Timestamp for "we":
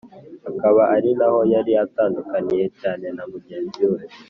3.91-3.99